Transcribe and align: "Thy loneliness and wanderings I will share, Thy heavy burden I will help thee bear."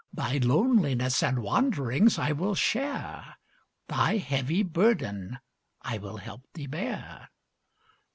"Thy 0.11 0.37
loneliness 0.39 1.21
and 1.21 1.43
wanderings 1.43 2.17
I 2.17 2.31
will 2.31 2.55
share, 2.55 3.35
Thy 3.87 4.17
heavy 4.17 4.63
burden 4.63 5.37
I 5.83 5.99
will 5.99 6.17
help 6.17 6.41
thee 6.55 6.65
bear." 6.65 7.29